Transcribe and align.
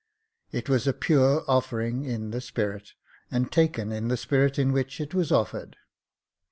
It 0.51 0.67
was 0.67 0.87
a 0.87 0.93
pure 0.93 1.43
offering 1.47 2.05
in 2.05 2.31
the 2.31 2.41
spirit, 2.41 2.93
and 3.29 3.51
taken 3.51 3.91
in 3.91 4.07
the 4.07 4.17
spirit 4.17 4.57
in 4.57 4.71
which 4.73 4.99
it 4.99 5.13
was 5.13 5.31
offered. 5.31 5.75